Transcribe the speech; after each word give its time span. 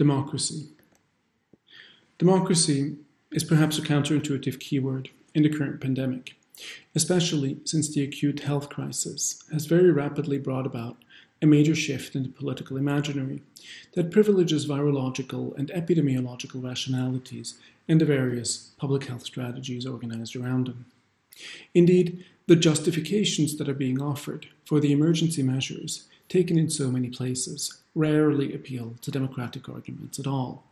Democracy. 0.00 0.66
Democracy 2.16 2.96
is 3.32 3.44
perhaps 3.44 3.76
a 3.76 3.82
counterintuitive 3.82 4.58
keyword 4.58 5.10
in 5.34 5.42
the 5.42 5.50
current 5.50 5.78
pandemic, 5.78 6.36
especially 6.94 7.58
since 7.66 7.92
the 7.92 8.02
acute 8.02 8.40
health 8.40 8.70
crisis 8.70 9.44
has 9.52 9.66
very 9.66 9.92
rapidly 9.92 10.38
brought 10.38 10.64
about 10.64 10.96
a 11.42 11.46
major 11.46 11.74
shift 11.74 12.16
in 12.16 12.22
the 12.22 12.30
political 12.30 12.78
imaginary 12.78 13.42
that 13.92 14.10
privileges 14.10 14.66
virological 14.66 15.54
and 15.58 15.68
epidemiological 15.68 16.64
rationalities 16.64 17.58
and 17.86 18.00
the 18.00 18.06
various 18.06 18.70
public 18.78 19.04
health 19.04 19.24
strategies 19.24 19.84
organized 19.84 20.34
around 20.34 20.68
them. 20.68 20.86
Indeed, 21.74 22.24
the 22.46 22.56
justifications 22.56 23.58
that 23.58 23.68
are 23.68 23.74
being 23.74 24.00
offered 24.00 24.46
for 24.64 24.80
the 24.80 24.92
emergency 24.92 25.42
measures 25.42 26.08
taken 26.30 26.56
in 26.58 26.70
so 26.70 26.90
many 26.90 27.10
places 27.10 27.82
rarely 27.94 28.54
appeal 28.54 28.94
to 29.02 29.10
democratic 29.10 29.68
arguments 29.68 30.18
at 30.18 30.26
all. 30.26 30.64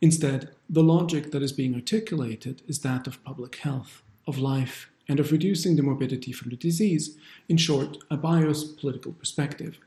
Instead, 0.00 0.50
the 0.68 0.82
logic 0.82 1.32
that 1.32 1.42
is 1.42 1.52
being 1.52 1.74
articulated 1.74 2.60
is 2.68 2.80
that 2.80 3.06
of 3.06 3.24
public 3.24 3.56
health, 3.56 4.02
of 4.26 4.38
life, 4.38 4.90
and 5.08 5.18
of 5.18 5.32
reducing 5.32 5.76
the 5.76 5.82
morbidity 5.82 6.30
from 6.30 6.50
the 6.50 6.56
disease, 6.56 7.16
in 7.48 7.56
short, 7.56 7.96
a 8.10 8.18
biopolitical 8.18 9.18
perspective 9.18 9.78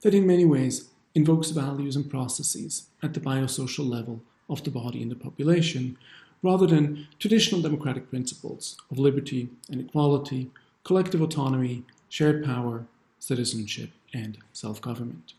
that 0.00 0.14
in 0.14 0.26
many 0.26 0.44
ways 0.44 0.88
invokes 1.14 1.50
values 1.50 1.96
and 1.96 2.08
processes 2.08 2.86
at 3.02 3.12
the 3.12 3.20
biosocial 3.20 3.88
level 3.88 4.22
of 4.48 4.64
the 4.64 4.70
body 4.70 5.02
and 5.02 5.10
the 5.10 5.16
population, 5.16 5.98
rather 6.42 6.66
than 6.66 7.06
traditional 7.18 7.60
democratic 7.60 8.08
principles 8.08 8.78
of 8.90 8.98
liberty 8.98 9.50
and 9.70 9.80
equality, 9.80 10.50
collective 10.84 11.20
autonomy, 11.20 11.82
shared 12.08 12.42
power, 12.44 12.86
citizenship, 13.18 13.90
and 14.12 14.38
self 14.52 14.80
government. 14.80 15.34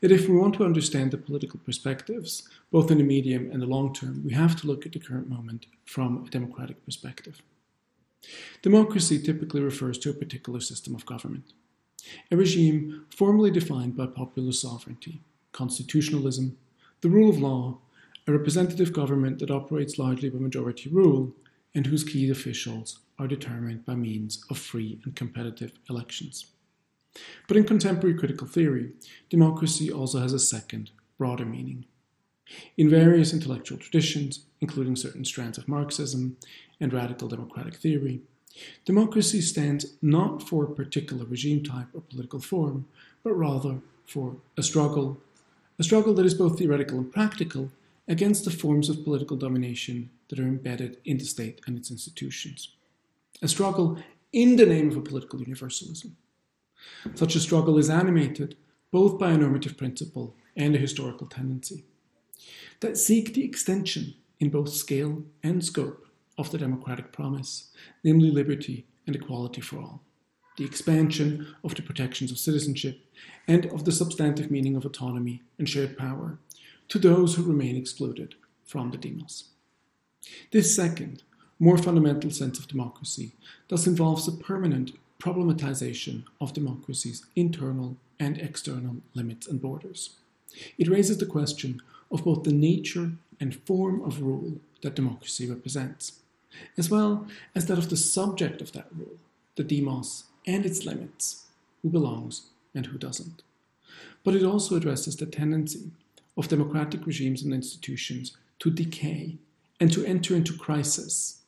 Yet, 0.00 0.12
if 0.12 0.28
we 0.28 0.36
want 0.36 0.54
to 0.54 0.64
understand 0.64 1.10
the 1.10 1.18
political 1.18 1.60
perspectives, 1.60 2.48
both 2.72 2.90
in 2.90 2.98
the 2.98 3.04
medium 3.04 3.50
and 3.52 3.60
the 3.60 3.66
long 3.66 3.92
term, 3.92 4.22
we 4.24 4.32
have 4.32 4.58
to 4.60 4.66
look 4.66 4.86
at 4.86 4.92
the 4.92 4.98
current 4.98 5.28
moment 5.28 5.66
from 5.84 6.24
a 6.24 6.30
democratic 6.30 6.82
perspective. 6.84 7.42
Democracy 8.62 9.18
typically 9.18 9.60
refers 9.60 9.98
to 9.98 10.10
a 10.10 10.14
particular 10.14 10.60
system 10.60 10.94
of 10.94 11.06
government, 11.06 11.52
a 12.30 12.36
regime 12.36 13.06
formally 13.10 13.50
defined 13.50 13.96
by 13.96 14.06
popular 14.06 14.52
sovereignty, 14.52 15.20
constitutionalism, 15.52 16.56
the 17.02 17.10
rule 17.10 17.30
of 17.30 17.40
law, 17.40 17.78
a 18.26 18.32
representative 18.32 18.92
government 18.92 19.38
that 19.38 19.50
operates 19.50 19.98
largely 19.98 20.28
by 20.28 20.38
majority 20.38 20.88
rule, 20.88 21.34
and 21.74 21.86
whose 21.86 22.04
key 22.04 22.30
officials 22.30 23.00
are 23.18 23.26
determined 23.26 23.84
by 23.84 23.94
means 23.94 24.44
of 24.50 24.58
free 24.58 24.98
and 25.04 25.14
competitive 25.16 25.72
elections. 25.88 26.46
But 27.48 27.56
in 27.56 27.64
contemporary 27.64 28.16
critical 28.16 28.46
theory, 28.46 28.92
democracy 29.28 29.90
also 29.90 30.20
has 30.20 30.32
a 30.32 30.38
second, 30.38 30.90
broader 31.18 31.44
meaning. 31.44 31.84
In 32.76 32.88
various 32.88 33.32
intellectual 33.32 33.78
traditions, 33.78 34.46
including 34.60 34.96
certain 34.96 35.24
strands 35.24 35.58
of 35.58 35.68
Marxism 35.68 36.36
and 36.80 36.92
radical 36.92 37.28
democratic 37.28 37.76
theory, 37.76 38.20
democracy 38.84 39.40
stands 39.40 39.94
not 40.02 40.42
for 40.42 40.64
a 40.64 40.74
particular 40.74 41.24
regime 41.24 41.62
type 41.62 41.88
or 41.94 42.00
political 42.00 42.40
form, 42.40 42.86
but 43.22 43.32
rather 43.34 43.80
for 44.06 44.36
a 44.56 44.62
struggle, 44.62 45.20
a 45.78 45.84
struggle 45.84 46.14
that 46.14 46.26
is 46.26 46.34
both 46.34 46.58
theoretical 46.58 46.98
and 46.98 47.12
practical 47.12 47.70
against 48.08 48.44
the 48.44 48.50
forms 48.50 48.88
of 48.88 49.04
political 49.04 49.36
domination 49.36 50.10
that 50.28 50.38
are 50.40 50.48
embedded 50.48 50.96
in 51.04 51.18
the 51.18 51.24
state 51.24 51.60
and 51.66 51.78
its 51.78 51.90
institutions. 51.90 52.72
A 53.42 53.48
struggle 53.48 53.98
in 54.32 54.56
the 54.56 54.66
name 54.66 54.90
of 54.90 54.96
a 54.96 55.00
political 55.00 55.40
universalism. 55.40 56.16
Such 57.14 57.34
a 57.34 57.40
struggle 57.40 57.78
is 57.78 57.90
animated 57.90 58.56
both 58.90 59.18
by 59.18 59.32
a 59.32 59.38
normative 59.38 59.76
principle 59.76 60.36
and 60.56 60.74
a 60.74 60.78
historical 60.78 61.26
tendency 61.26 61.84
that 62.80 62.96
seek 62.96 63.34
the 63.34 63.44
extension 63.44 64.14
in 64.38 64.50
both 64.50 64.72
scale 64.72 65.22
and 65.42 65.64
scope 65.64 66.06
of 66.38 66.50
the 66.50 66.58
democratic 66.58 67.12
promise, 67.12 67.70
namely 68.02 68.30
liberty 68.30 68.86
and 69.06 69.14
equality 69.14 69.60
for 69.60 69.78
all, 69.78 70.02
the 70.56 70.64
expansion 70.64 71.54
of 71.62 71.74
the 71.74 71.82
protections 71.82 72.30
of 72.30 72.38
citizenship 72.38 72.98
and 73.46 73.66
of 73.66 73.84
the 73.84 73.92
substantive 73.92 74.50
meaning 74.50 74.76
of 74.76 74.84
autonomy 74.84 75.42
and 75.58 75.68
shared 75.68 75.98
power 75.98 76.38
to 76.88 76.98
those 76.98 77.34
who 77.34 77.42
remain 77.42 77.76
excluded 77.76 78.34
from 78.64 78.90
the 78.90 78.96
demos. 78.96 79.50
This 80.50 80.74
second, 80.74 81.22
more 81.58 81.76
fundamental 81.76 82.30
sense 82.30 82.58
of 82.58 82.68
democracy 82.68 83.32
thus 83.68 83.86
involves 83.86 84.26
a 84.26 84.32
permanent 84.32 84.92
problematization 85.20 86.24
of 86.40 86.54
democracy's 86.54 87.24
internal 87.36 87.96
and 88.18 88.38
external 88.38 88.96
limits 89.14 89.46
and 89.46 89.62
borders. 89.62 90.16
It 90.78 90.88
raises 90.88 91.18
the 91.18 91.26
question 91.26 91.80
of 92.10 92.24
both 92.24 92.42
the 92.42 92.52
nature 92.52 93.12
and 93.38 93.54
form 93.54 94.02
of 94.02 94.22
rule 94.22 94.54
that 94.82 94.96
democracy 94.96 95.48
represents, 95.48 96.20
as 96.76 96.90
well 96.90 97.26
as 97.54 97.66
that 97.66 97.78
of 97.78 97.90
the 97.90 97.96
subject 97.96 98.60
of 98.60 98.72
that 98.72 98.88
rule, 98.96 99.16
the 99.56 99.62
demos, 99.62 100.24
and 100.46 100.66
its 100.66 100.84
limits, 100.84 101.46
who 101.82 101.88
belongs 101.88 102.48
and 102.74 102.86
who 102.86 102.98
doesn't. 102.98 103.42
But 104.24 104.34
it 104.34 104.44
also 104.44 104.76
addresses 104.76 105.16
the 105.16 105.26
tendency 105.26 105.90
of 106.36 106.48
democratic 106.48 107.06
regimes 107.06 107.42
and 107.42 107.52
institutions 107.52 108.36
to 108.58 108.70
decay 108.70 109.36
and 109.78 109.92
to 109.92 110.04
enter 110.04 110.34
into 110.34 110.56
crisis, 110.56 111.40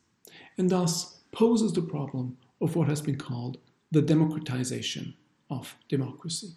and 0.57 0.69
thus 0.69 1.19
poses 1.31 1.73
the 1.73 1.81
problem 1.81 2.37
of 2.61 2.75
what 2.75 2.87
has 2.87 3.01
been 3.01 3.17
called 3.17 3.57
the 3.91 4.01
democratization 4.01 5.13
of 5.49 5.75
democracy. 5.87 6.53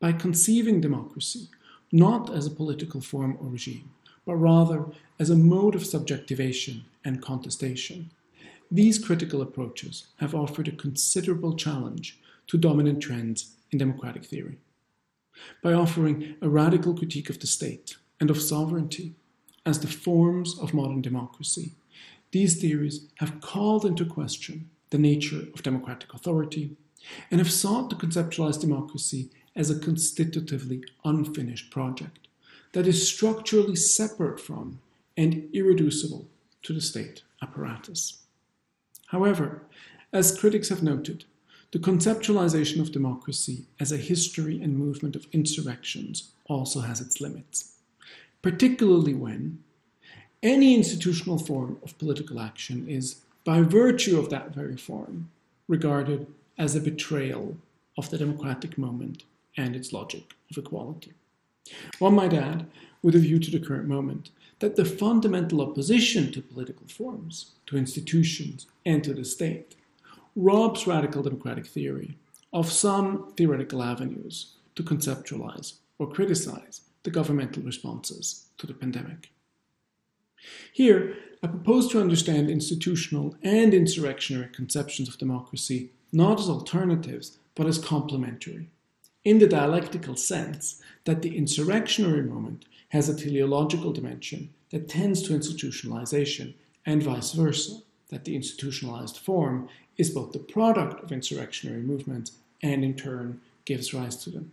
By 0.00 0.12
conceiving 0.12 0.80
democracy 0.80 1.48
not 1.92 2.34
as 2.34 2.46
a 2.46 2.50
political 2.50 3.00
form 3.00 3.36
or 3.40 3.48
regime, 3.48 3.90
but 4.26 4.34
rather 4.34 4.86
as 5.18 5.30
a 5.30 5.36
mode 5.36 5.74
of 5.74 5.86
subjectivation 5.86 6.84
and 7.04 7.22
contestation, 7.22 8.10
these 8.70 8.98
critical 8.98 9.42
approaches 9.42 10.08
have 10.16 10.34
offered 10.34 10.66
a 10.66 10.72
considerable 10.72 11.54
challenge 11.54 12.18
to 12.48 12.58
dominant 12.58 13.00
trends 13.00 13.54
in 13.70 13.78
democratic 13.78 14.24
theory. 14.24 14.58
By 15.62 15.72
offering 15.72 16.36
a 16.40 16.48
radical 16.48 16.94
critique 16.94 17.30
of 17.30 17.38
the 17.40 17.46
state 17.46 17.96
and 18.20 18.30
of 18.30 18.40
sovereignty 18.42 19.14
as 19.66 19.80
the 19.80 19.86
forms 19.86 20.58
of 20.58 20.74
modern 20.74 21.02
democracy, 21.02 21.72
these 22.32 22.60
theories 22.60 23.06
have 23.18 23.40
called 23.40 23.84
into 23.84 24.04
question 24.04 24.70
the 24.94 25.00
nature 25.00 25.48
of 25.52 25.64
democratic 25.64 26.14
authority 26.14 26.76
and 27.28 27.40
have 27.40 27.50
sought 27.50 27.90
to 27.90 27.96
conceptualize 27.96 28.60
democracy 28.60 29.28
as 29.56 29.68
a 29.68 29.80
constitutively 29.80 30.84
unfinished 31.04 31.68
project 31.68 32.28
that 32.74 32.86
is 32.86 33.08
structurally 33.08 33.74
separate 33.74 34.38
from 34.38 34.78
and 35.16 35.48
irreducible 35.52 36.28
to 36.62 36.72
the 36.72 36.80
state 36.80 37.22
apparatus. 37.42 38.22
However, 39.08 39.62
as 40.12 40.38
critics 40.38 40.68
have 40.68 40.84
noted, 40.84 41.24
the 41.72 41.80
conceptualization 41.80 42.80
of 42.80 42.92
democracy 42.92 43.64
as 43.80 43.90
a 43.90 43.96
history 43.96 44.62
and 44.62 44.78
movement 44.78 45.16
of 45.16 45.26
insurrections 45.32 46.30
also 46.44 46.82
has 46.82 47.00
its 47.00 47.20
limits, 47.20 47.78
particularly 48.42 49.12
when 49.12 49.58
any 50.40 50.76
institutional 50.76 51.38
form 51.38 51.78
of 51.82 51.98
political 51.98 52.38
action 52.38 52.88
is, 52.88 53.23
by 53.44 53.60
virtue 53.60 54.18
of 54.18 54.30
that 54.30 54.54
very 54.54 54.76
form, 54.76 55.30
regarded 55.68 56.26
as 56.58 56.74
a 56.74 56.80
betrayal 56.80 57.56
of 57.96 58.10
the 58.10 58.18
democratic 58.18 58.76
moment 58.76 59.24
and 59.56 59.76
its 59.76 59.92
logic 59.92 60.34
of 60.50 60.58
equality. 60.58 61.12
One 61.98 62.14
might 62.14 62.34
add, 62.34 62.66
with 63.02 63.14
a 63.14 63.18
view 63.18 63.38
to 63.38 63.50
the 63.50 63.64
current 63.64 63.88
moment, 63.88 64.30
that 64.58 64.76
the 64.76 64.84
fundamental 64.84 65.60
opposition 65.60 66.32
to 66.32 66.42
political 66.42 66.86
forms, 66.86 67.52
to 67.66 67.76
institutions, 67.76 68.66
and 68.84 69.02
to 69.04 69.14
the 69.14 69.24
state 69.24 69.76
robs 70.36 70.86
radical 70.86 71.22
democratic 71.22 71.66
theory 71.66 72.16
of 72.52 72.70
some 72.70 73.32
theoretical 73.36 73.82
avenues 73.82 74.54
to 74.74 74.82
conceptualize 74.82 75.74
or 75.98 76.10
criticize 76.10 76.82
the 77.04 77.10
governmental 77.10 77.62
responses 77.62 78.46
to 78.58 78.66
the 78.66 78.74
pandemic. 78.74 79.30
Here, 80.72 81.16
I 81.44 81.46
propose 81.46 81.88
to 81.88 82.00
understand 82.00 82.48
institutional 82.48 83.36
and 83.42 83.74
insurrectionary 83.74 84.48
conceptions 84.48 85.10
of 85.10 85.18
democracy 85.18 85.90
not 86.10 86.40
as 86.40 86.48
alternatives, 86.48 87.36
but 87.54 87.66
as 87.66 87.76
complementary, 87.76 88.70
in 89.24 89.40
the 89.40 89.46
dialectical 89.46 90.16
sense 90.16 90.80
that 91.04 91.20
the 91.20 91.36
insurrectionary 91.36 92.22
moment 92.22 92.64
has 92.88 93.10
a 93.10 93.14
teleological 93.14 93.92
dimension 93.92 94.54
that 94.70 94.88
tends 94.88 95.20
to 95.24 95.34
institutionalization, 95.34 96.54
and 96.86 97.02
vice 97.02 97.32
versa, 97.32 97.82
that 98.08 98.24
the 98.24 98.36
institutionalized 98.36 99.18
form 99.18 99.68
is 99.98 100.08
both 100.08 100.32
the 100.32 100.38
product 100.38 101.04
of 101.04 101.12
insurrectionary 101.12 101.82
movements 101.82 102.32
and 102.62 102.82
in 102.82 102.94
turn 102.94 103.38
gives 103.66 103.92
rise 103.92 104.16
to 104.16 104.30
them. 104.30 104.50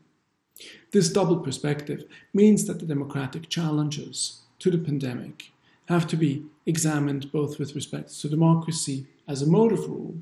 This 0.92 1.10
double 1.10 1.38
perspective 1.38 2.04
means 2.34 2.66
that 2.66 2.80
the 2.80 2.86
democratic 2.86 3.48
challenges 3.48 4.42
to 4.60 4.70
the 4.70 4.78
pandemic 4.78 5.52
have 5.88 6.07
to 6.07 6.16
be 6.16 6.45
examined 6.66 7.31
both 7.31 7.60
with 7.60 7.75
respect 7.75 8.19
to 8.22 8.30
democracy 8.30 9.07
as 9.28 9.42
a 9.42 9.48
mode 9.48 9.72
of 9.72 9.88
rule 9.88 10.16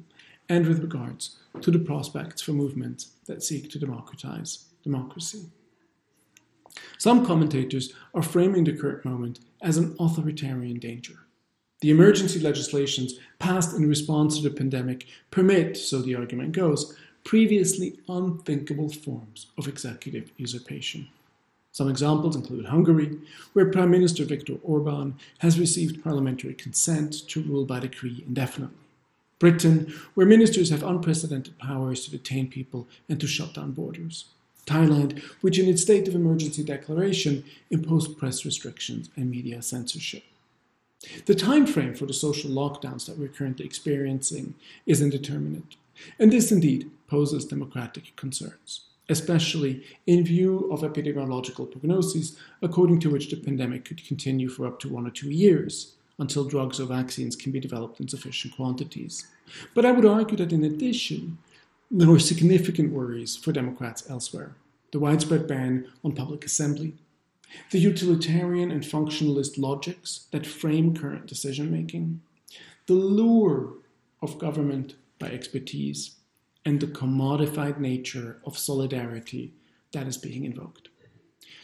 and 0.48 0.68
with 0.68 0.80
regards 0.80 1.38
to 1.62 1.72
the 1.72 1.80
prospects 1.80 2.42
for 2.42 2.54
movements 2.54 3.12
that 3.26 3.44
seek 3.44 3.70
to 3.70 3.80
democratize 3.80 4.66
democracy. 4.84 5.46
Some 6.98 7.26
commentators 7.26 7.94
are 8.14 8.22
framing 8.22 8.64
the 8.64 8.76
current 8.76 9.06
moment 9.06 9.40
as 9.62 9.78
an 9.78 9.96
authoritarian 10.00 10.80
danger. 10.80 11.20
The 11.82 11.92
emergency 11.92 12.40
legislations 12.40 13.16
passed 13.38 13.76
in 13.76 13.88
response 13.88 14.38
to 14.38 14.44
the 14.44 14.56
pandemic 14.56 15.08
permit, 15.32 15.78
so 15.78 16.02
the 16.02 16.16
argument 16.16 16.52
goes, 16.52 16.96
previously 17.24 18.00
unthinkable 18.08 18.90
forms 18.90 19.48
of 19.58 19.68
executive 19.68 20.32
usurpation. 20.38 21.08
Some 21.80 21.88
examples 21.90 22.36
include 22.36 22.66
Hungary, 22.66 23.18
where 23.54 23.72
Prime 23.72 23.90
Minister 23.90 24.26
Viktor 24.26 24.56
Orban 24.64 25.16
has 25.38 25.58
received 25.58 26.04
parliamentary 26.04 26.54
consent 26.54 27.26
to 27.30 27.42
rule 27.42 27.64
by 27.64 27.80
decree 27.80 28.22
indefinitely. 28.28 28.76
Britain, 29.40 29.94
where 30.14 30.28
ministers 30.28 30.72
have 30.72 30.84
unprecedented 30.84 31.58
powers 31.58 32.04
to 32.04 32.12
detain 32.12 32.50
people 32.50 32.86
and 33.08 33.18
to 33.22 33.28
shut 33.28 33.54
down 33.54 33.72
borders. 33.72 34.26
Thailand, 34.66 35.20
which 35.40 35.58
in 35.58 35.70
its 35.70 35.82
state 35.82 36.06
of 36.10 36.16
emergency 36.16 36.66
declaration 36.66 37.46
imposed 37.70 38.18
press 38.18 38.44
restrictions 38.44 39.10
and 39.16 39.32
media 39.32 39.62
censorship. 39.62 40.24
The 41.28 41.34
time 41.34 41.66
frame 41.66 41.96
for 41.96 42.06
the 42.06 42.14
social 42.14 42.52
lockdowns 42.52 43.06
that 43.06 43.18
we're 43.18 43.30
currently 43.30 43.66
experiencing 43.66 44.56
is 44.86 45.02
indeterminate, 45.02 45.78
and 46.20 46.30
this 46.30 46.52
indeed 46.52 46.92
poses 47.08 47.46
democratic 47.46 48.18
concerns, 48.18 48.82
especially 49.10 49.84
in 50.06 50.24
view 50.24 50.72
of 50.72 50.82
epidemiological 50.82 51.68
prognoses 51.72 52.38
according 52.62 53.00
to 53.00 53.10
which 53.10 53.30
the 53.30 53.36
pandemic 53.36 53.86
could 53.86 54.06
continue 54.06 54.48
for 54.48 54.66
up 54.66 54.80
to 54.80 54.88
one 54.88 55.06
or 55.06 55.12
two 55.12 55.30
years 55.30 55.96
until 56.20 56.44
drugs 56.44 56.80
or 56.80 56.86
vaccines 56.86 57.36
can 57.36 57.52
be 57.52 57.60
developed 57.60 58.00
in 58.00 58.08
sufficient 58.08 58.56
quantities. 58.56 59.28
But 59.74 59.86
I 59.86 59.92
would 59.92 60.06
argue 60.06 60.38
that 60.38 60.54
in 60.54 60.64
addition, 60.64 61.38
there 61.90 62.10
were 62.10 62.20
significant 62.20 62.94
worries 62.94 63.36
for 63.36 63.52
Democrats 63.52 64.10
elsewhere 64.10 64.56
the 64.92 65.00
widespread 65.00 65.48
ban 65.48 65.88
on 66.04 66.12
public 66.14 66.44
assembly, 66.44 66.96
the 67.70 67.78
utilitarian 67.78 68.72
and 68.72 68.82
functionalist 68.84 69.60
logics 69.60 70.26
that 70.32 70.48
frame 70.48 70.96
current 70.96 71.28
decision 71.28 71.72
making, 71.72 72.20
the 72.88 72.94
lure 72.94 73.74
of 74.24 74.40
government 74.40 74.96
by 75.20 75.28
expertise, 75.28 76.16
and 76.70 76.80
the 76.80 76.86
commodified 76.86 77.80
nature 77.80 78.38
of 78.46 78.56
solidarity 78.56 79.52
that 79.92 80.06
is 80.06 80.20
being 80.20 80.46
invoked. 80.46 80.88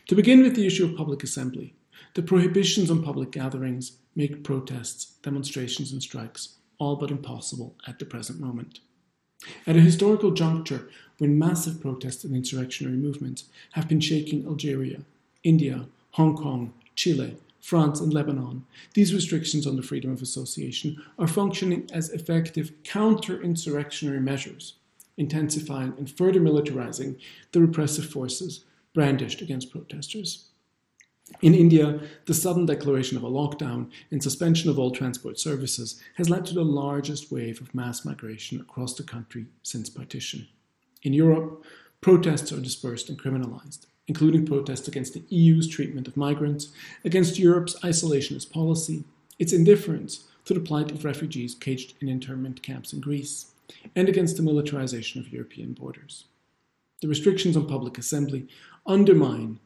To 0.07 0.16
begin 0.16 0.42
with 0.42 0.56
the 0.56 0.66
issue 0.66 0.84
of 0.84 0.98
public 0.98 1.22
assembly, 1.22 1.75
the 2.16 2.24
prohibitions 2.24 2.90
on 2.90 3.04
public 3.04 3.30
gatherings 3.30 4.00
make 4.16 4.44
protests, 4.44 5.06
demonstrations, 5.22 5.92
and 5.92 6.02
strikes 6.02 6.56
all 6.80 6.96
but 6.96 7.12
impossible 7.12 7.75
at 7.88 8.00
the 8.00 8.06
present 8.06 8.40
moment. 8.40 8.80
At 9.68 9.75
a 9.75 9.80
historical 9.80 10.31
juncture 10.31 10.90
when 11.19 11.38
massive 11.38 11.80
protests 11.81 12.24
and 12.24 12.36
insurrectionary 12.36 12.98
movements 12.98 13.44
have 13.74 13.88
been 13.88 14.00
shaking 14.00 14.44
Algeria, 14.48 15.01
India, 15.44 15.86
Hong 16.13 16.36
Kong, 16.36 16.74
Chile, 16.96 17.38
France, 17.62 18.00
and 18.00 18.12
Lebanon, 18.12 18.66
these 18.96 19.13
restrictions 19.13 19.68
on 19.68 19.75
the 19.75 19.84
freedom 19.84 20.12
of 20.12 20.24
association 20.24 21.00
are 21.19 21.28
functioning 21.28 21.88
as 21.94 22.10
effective 22.10 22.72
counter 22.84 23.40
insurrectionary 23.40 24.19
measures, 24.19 24.74
intensifying 25.17 25.94
and 25.97 26.09
further 26.09 26.39
militarizing 26.39 27.17
the 27.51 27.62
repressive 27.62 28.06
forces 28.06 28.65
brandished 28.94 29.41
against 29.41 29.71
protesters. 29.71 30.50
In 31.41 31.56
India, 31.56 32.00
the 32.25 32.33
sudden 32.33 32.65
declaration 32.65 33.17
of 33.17 33.23
a 33.23 33.29
lockdown 33.29 33.89
and 34.12 34.21
suspension 34.21 34.69
of 34.69 34.77
all 34.77 34.91
transport 34.91 35.39
services 35.39 36.00
has 36.15 36.29
led 36.29 36.45
to 36.45 36.53
the 36.53 36.63
largest 36.63 37.31
wave 37.31 37.59
of 37.62 37.73
mass 37.73 38.06
migration 38.06 38.62
across 38.62 38.94
the 38.94 39.03
country 39.03 39.47
since 39.63 39.89
partition. 39.89 40.47
In 41.01 41.13
Europe, 41.13 41.65
protests 42.00 42.51
are 42.51 42.62
dispersed 42.62 43.09
and 43.09 43.19
criminalized, 43.19 43.88
including 44.07 44.45
protests 44.45 44.88
against 44.88 45.13
the 45.13 45.23
EU's 45.29 45.67
treatment 45.67 46.07
of 46.07 46.15
migrants, 46.15 46.69
against 47.03 47.39
Europe's 47.39 47.79
isolationist 47.79 48.51
policy, 48.51 49.03
its 49.39 49.51
indifference 49.51 50.25
to 50.45 50.53
the 50.53 50.59
plight 50.59 50.91
of 50.91 51.03
refugees 51.03 51.56
caged 51.56 51.95
in 52.01 52.07
internment 52.07 52.62
camps 52.62 52.94
in 52.94 53.00
Greece, 53.00 53.47
and 53.95 54.09
against 54.09 54.38
the 54.38 54.44
militarization 54.44 55.21
of 55.21 55.31
European 55.31 55.73
borders. 55.73 56.25
The 57.01 57.07
restrictions 57.07 57.57
on 57.57 57.67
public 57.67 57.97
assembly 57.97 58.47
undermine 58.85 59.59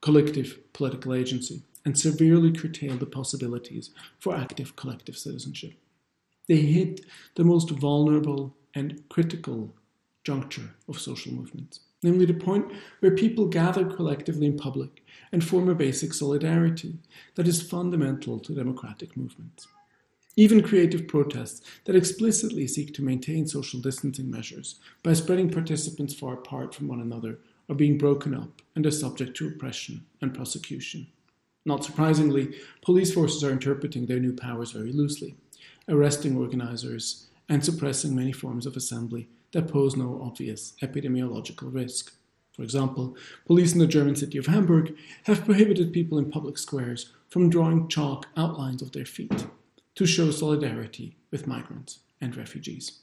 collective 0.00 0.58
political 0.72 1.14
agency 1.14 1.62
and 1.84 1.98
severely 1.98 2.52
curtail 2.52 2.96
the 2.96 3.06
possibilities 3.06 3.90
for 4.18 4.34
active 4.34 4.76
collective 4.76 5.16
citizenship. 5.16 5.74
They 6.48 6.56
hit 6.56 7.02
the 7.36 7.44
most 7.44 7.70
vulnerable 7.70 8.54
and 8.74 9.02
critical 9.08 9.74
juncture 10.24 10.74
of 10.88 10.98
social 10.98 11.32
movements, 11.32 11.80
namely 12.02 12.26
the 12.26 12.34
point 12.34 12.72
where 13.00 13.14
people 13.14 13.46
gather 13.46 13.84
collectively 13.84 14.46
in 14.46 14.56
public 14.56 15.04
and 15.32 15.42
form 15.42 15.68
a 15.68 15.74
basic 15.74 16.12
solidarity 16.12 16.98
that 17.34 17.48
is 17.48 17.62
fundamental 17.62 18.38
to 18.40 18.54
democratic 18.54 19.16
movements. 19.16 19.66
Even 20.36 20.62
creative 20.62 21.08
protests 21.08 21.60
that 21.84 21.96
explicitly 21.96 22.66
seek 22.68 22.94
to 22.94 23.02
maintain 23.02 23.48
social 23.48 23.80
distancing 23.80 24.30
measures 24.30 24.76
by 25.02 25.12
spreading 25.12 25.50
participants 25.50 26.14
far 26.14 26.34
apart 26.34 26.72
from 26.72 26.86
one 26.86 27.00
another 27.00 27.40
are 27.68 27.74
being 27.74 27.98
broken 27.98 28.34
up 28.34 28.62
and 28.76 28.86
are 28.86 28.92
subject 28.92 29.36
to 29.36 29.48
oppression 29.48 30.06
and 30.20 30.32
prosecution. 30.32 31.08
Not 31.66 31.84
surprisingly, 31.84 32.54
police 32.80 33.12
forces 33.12 33.42
are 33.42 33.50
interpreting 33.50 34.06
their 34.06 34.20
new 34.20 34.32
powers 34.32 34.70
very 34.70 34.92
loosely, 34.92 35.34
arresting 35.88 36.36
organizers 36.36 37.26
and 37.48 37.64
suppressing 37.64 38.14
many 38.14 38.32
forms 38.32 38.66
of 38.66 38.76
assembly 38.76 39.28
that 39.52 39.68
pose 39.68 39.96
no 39.96 40.20
obvious 40.22 40.74
epidemiological 40.80 41.74
risk. 41.74 42.14
For 42.52 42.62
example, 42.62 43.16
police 43.46 43.72
in 43.72 43.80
the 43.80 43.86
German 43.86 44.14
city 44.14 44.38
of 44.38 44.46
Hamburg 44.46 44.96
have 45.24 45.44
prohibited 45.44 45.92
people 45.92 46.18
in 46.18 46.30
public 46.30 46.56
squares 46.56 47.12
from 47.28 47.50
drawing 47.50 47.88
chalk 47.88 48.26
outlines 48.36 48.80
of 48.80 48.92
their 48.92 49.04
feet 49.04 49.46
to 49.94 50.06
show 50.06 50.30
solidarity 50.30 51.16
with 51.30 51.46
migrants 51.46 52.00
and 52.20 52.36
refugees. 52.36 53.00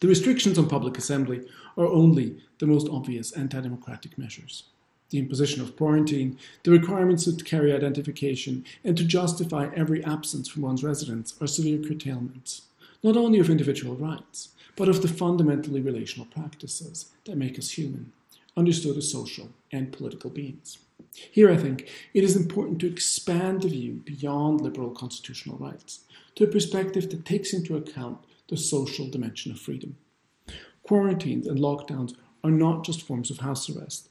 The 0.00 0.08
restrictions 0.08 0.58
on 0.58 0.68
public 0.68 0.98
assembly 0.98 1.42
are 1.76 1.86
only 1.86 2.36
the 2.58 2.66
most 2.66 2.88
obvious 2.88 3.32
anti 3.32 3.60
democratic 3.60 4.18
measures. 4.18 4.64
The 5.10 5.18
imposition 5.18 5.62
of 5.62 5.76
quarantine, 5.76 6.38
the 6.64 6.70
requirements 6.70 7.24
to 7.24 7.44
carry 7.44 7.72
identification, 7.72 8.64
and 8.84 8.96
to 8.96 9.04
justify 9.04 9.70
every 9.74 10.04
absence 10.04 10.48
from 10.48 10.62
one's 10.62 10.84
residence 10.84 11.34
are 11.40 11.46
severe 11.46 11.78
curtailments, 11.78 12.62
not 13.02 13.16
only 13.16 13.38
of 13.38 13.48
individual 13.48 13.94
rights, 13.94 14.50
but 14.74 14.88
of 14.88 15.00
the 15.00 15.08
fundamentally 15.08 15.80
relational 15.80 16.26
practices 16.26 17.12
that 17.24 17.38
make 17.38 17.58
us 17.58 17.70
human, 17.70 18.12
understood 18.56 18.96
as 18.96 19.10
social 19.10 19.48
and 19.72 19.92
political 19.92 20.28
beings. 20.28 20.78
Here, 21.12 21.50
I 21.50 21.56
think, 21.56 21.88
it 22.14 22.24
is 22.24 22.36
important 22.36 22.80
to 22.80 22.86
expand 22.86 23.62
the 23.62 23.68
view 23.68 24.02
beyond 24.04 24.60
liberal 24.60 24.90
constitutional 24.90 25.58
rights 25.58 26.00
to 26.34 26.44
a 26.44 26.48
perspective 26.48 27.10
that 27.10 27.24
takes 27.24 27.52
into 27.52 27.76
account 27.76 28.18
the 28.48 28.56
social 28.56 29.08
dimension 29.08 29.50
of 29.50 29.58
freedom. 29.58 29.96
Quarantines 30.82 31.46
and 31.46 31.58
lockdowns 31.58 32.14
are 32.44 32.50
not 32.50 32.84
just 32.84 33.02
forms 33.02 33.30
of 33.30 33.38
house 33.38 33.68
arrest 33.68 34.08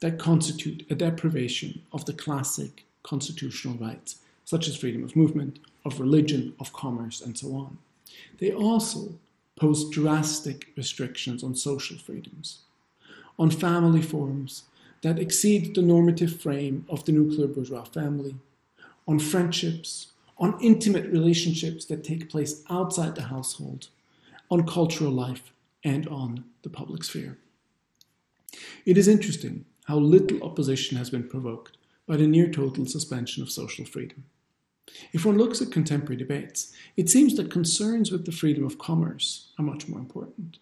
that 0.00 0.18
constitute 0.18 0.86
a 0.90 0.94
deprivation 0.94 1.82
of 1.92 2.04
the 2.04 2.12
classic 2.12 2.84
constitutional 3.02 3.76
rights, 3.76 4.16
such 4.44 4.68
as 4.68 4.76
freedom 4.76 5.04
of 5.04 5.16
movement, 5.16 5.58
of 5.84 6.00
religion, 6.00 6.54
of 6.60 6.72
commerce, 6.72 7.20
and 7.20 7.36
so 7.36 7.54
on. 7.54 7.78
They 8.38 8.52
also 8.52 9.14
pose 9.56 9.88
drastic 9.90 10.68
restrictions 10.76 11.44
on 11.44 11.54
social 11.54 11.98
freedoms, 11.98 12.60
on 13.38 13.50
family 13.50 14.02
forms 14.02 14.64
that 15.04 15.18
exceed 15.18 15.74
the 15.74 15.82
normative 15.82 16.40
frame 16.40 16.86
of 16.88 17.04
the 17.04 17.12
nuclear 17.12 17.46
bourgeois 17.46 17.84
family, 17.84 18.34
on 19.06 19.18
friendships, 19.18 20.12
on 20.38 20.58
intimate 20.62 21.04
relationships 21.12 21.84
that 21.84 22.02
take 22.02 22.30
place 22.30 22.64
outside 22.70 23.14
the 23.14 23.24
household, 23.24 23.88
on 24.50 24.66
cultural 24.66 25.12
life, 25.12 25.52
and 25.84 26.08
on 26.08 26.42
the 26.62 26.70
public 26.70 27.04
sphere. 27.04 27.36
It 28.86 28.96
is 28.96 29.06
interesting 29.06 29.66
how 29.84 29.98
little 29.98 30.42
opposition 30.42 30.96
has 30.96 31.10
been 31.10 31.28
provoked 31.28 31.76
by 32.06 32.16
the 32.16 32.26
near 32.26 32.50
total 32.50 32.86
suspension 32.86 33.42
of 33.42 33.50
social 33.50 33.84
freedom. 33.84 34.24
If 35.12 35.26
one 35.26 35.36
looks 35.36 35.60
at 35.60 35.70
contemporary 35.70 36.16
debates, 36.16 36.72
it 36.96 37.10
seems 37.10 37.36
that 37.36 37.50
concerns 37.50 38.10
with 38.10 38.24
the 38.24 38.32
freedom 38.32 38.64
of 38.64 38.78
commerce 38.78 39.50
are 39.58 39.64
much 39.64 39.86
more 39.86 39.98
important. 39.98 40.60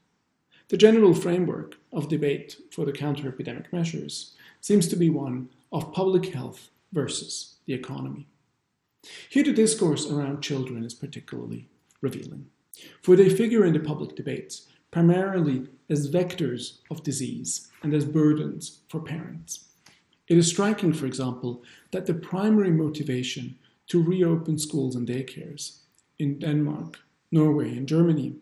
The 0.73 0.79
general 0.79 1.13
framework 1.13 1.77
of 1.93 2.09
debate 2.09 2.57
for 2.71 2.87
the 2.87 2.93
counter 2.93 3.29
epidemic 3.29 3.71
measures 3.75 4.33
seems 4.63 4.89
to 4.89 4.97
be 4.97 5.11
one 5.11 5.51
of 5.71 5.93
public 5.93 6.33
health 6.33 6.71
versus 6.93 7.57
the 7.67 7.75
economy. 7.75 8.27
Here, 9.29 9.45
the 9.45 9.53
discourse 9.53 10.11
around 10.11 10.41
children 10.41 10.83
is 10.83 10.95
particularly 10.95 11.69
revealing, 12.01 12.47
for 13.03 13.17
they 13.17 13.29
figure 13.29 13.67
in 13.67 13.75
the 13.75 13.81
public 13.81 14.17
debates 14.17 14.67
primarily 14.91 15.67
as 15.91 16.11
vectors 16.11 16.79
of 16.91 17.03
disease 17.03 17.69
and 17.83 17.93
as 17.93 18.07
burdens 18.07 18.81
for 18.89 19.01
parents. 19.01 19.69
It 20.29 20.39
is 20.39 20.49
striking, 20.49 20.95
for 20.95 21.05
example, 21.05 21.63
that 21.91 22.07
the 22.07 22.15
primary 22.15 22.71
motivation 22.71 23.59
to 23.89 24.03
reopen 24.03 24.57
schools 24.57 24.97
and 24.97 25.07
daycares 25.07 25.81
in 26.19 26.39
Denmark, 26.39 26.99
Norway, 27.31 27.77
and 27.77 27.87
Germany 27.87 28.37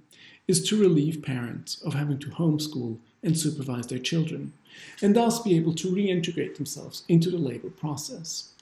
is 0.48 0.66
to 0.68 0.80
relieve 0.80 1.22
parents 1.22 1.80
of 1.82 1.94
having 1.94 2.18
to 2.18 2.30
homeschool 2.30 2.98
and 3.22 3.38
supervise 3.38 3.86
their 3.86 3.98
children, 3.98 4.52
and 5.02 5.14
thus 5.14 5.42
be 5.42 5.56
able 5.56 5.74
to 5.74 5.92
reintegrate 5.92 6.56
themselves 6.56 7.04
into 7.08 7.30
the 7.30 7.38
labour 7.38 7.70
process. 7.70 8.52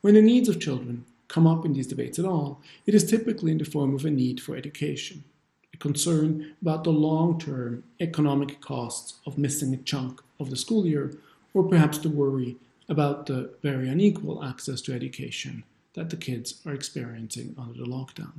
When 0.00 0.14
the 0.14 0.22
needs 0.22 0.48
of 0.48 0.60
children 0.60 1.04
come 1.28 1.46
up 1.46 1.64
in 1.64 1.72
these 1.72 1.86
debates 1.86 2.18
at 2.18 2.24
all, 2.24 2.60
it 2.86 2.94
is 2.94 3.08
typically 3.08 3.52
in 3.52 3.58
the 3.58 3.64
form 3.64 3.94
of 3.94 4.04
a 4.04 4.10
need 4.10 4.40
for 4.40 4.56
education, 4.56 5.24
a 5.72 5.76
concern 5.76 6.54
about 6.62 6.84
the 6.84 6.90
long 6.90 7.38
term 7.38 7.84
economic 8.00 8.60
costs 8.60 9.14
of 9.26 9.38
missing 9.38 9.74
a 9.74 9.78
chunk 9.78 10.20
of 10.38 10.50
the 10.50 10.56
school 10.56 10.86
year, 10.86 11.16
or 11.54 11.64
perhaps 11.64 11.98
the 11.98 12.08
worry 12.08 12.56
about 12.88 13.26
the 13.26 13.50
very 13.62 13.88
unequal 13.88 14.44
access 14.44 14.80
to 14.82 14.92
education 14.92 15.64
that 15.94 16.10
the 16.10 16.16
kids 16.16 16.60
are 16.66 16.74
experiencing 16.74 17.54
under 17.58 17.78
the 17.78 17.86
lockdown. 17.86 18.32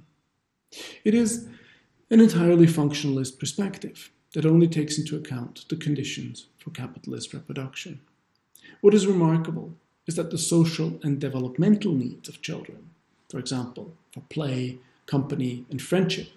It 1.03 1.13
is 1.13 1.47
an 2.09 2.21
entirely 2.21 2.65
functionalist 2.65 3.37
perspective 3.37 4.11
that 4.33 4.45
only 4.45 4.67
takes 4.67 4.97
into 4.97 5.17
account 5.17 5.65
the 5.67 5.75
conditions 5.75 6.45
for 6.57 6.69
capitalist 6.69 7.33
reproduction. 7.33 7.99
What 8.81 8.93
is 8.93 9.07
remarkable 9.07 9.73
is 10.05 10.15
that 10.15 10.31
the 10.31 10.37
social 10.37 10.99
and 11.03 11.19
developmental 11.19 11.91
needs 11.91 12.29
of 12.29 12.41
children, 12.41 12.89
for 13.29 13.39
example, 13.39 13.93
for 14.13 14.21
play, 14.29 14.77
company, 15.05 15.65
and 15.69 15.81
friendship, 15.81 16.29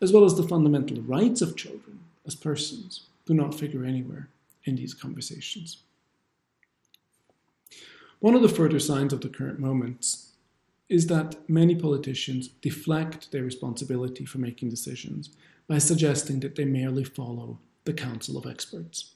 as 0.00 0.12
well 0.12 0.24
as 0.24 0.36
the 0.36 0.46
fundamental 0.46 1.00
rights 1.02 1.42
of 1.42 1.56
children 1.56 2.00
as 2.26 2.34
persons, 2.36 3.06
do 3.26 3.34
not 3.34 3.54
figure 3.54 3.84
anywhere 3.84 4.28
in 4.64 4.76
these 4.76 4.94
conversations. 4.94 5.78
One 8.20 8.34
of 8.34 8.42
the 8.42 8.48
further 8.48 8.78
signs 8.78 9.12
of 9.12 9.22
the 9.22 9.28
current 9.28 9.58
moments 9.58 10.29
is 10.90 11.06
that 11.06 11.36
many 11.48 11.74
politicians 11.74 12.48
deflect 12.60 13.30
their 13.30 13.44
responsibility 13.44 14.26
for 14.26 14.38
making 14.38 14.68
decisions 14.68 15.30
by 15.68 15.78
suggesting 15.78 16.40
that 16.40 16.56
they 16.56 16.64
merely 16.64 17.04
follow 17.04 17.58
the 17.84 17.92
counsel 17.92 18.36
of 18.36 18.44
experts. 18.44 19.14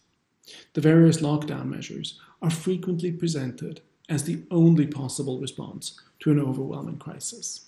The 0.75 0.81
various 0.81 1.21
lockdown 1.21 1.67
measures 1.67 2.21
are 2.41 2.51
frequently 2.51 3.11
presented 3.11 3.81
as 4.09 4.23
the 4.23 4.43
only 4.51 4.87
possible 4.87 5.41
response 5.41 6.01
to 6.21 6.31
an 6.31 6.39
overwhelming 6.39 6.99
crisis. 6.99 7.67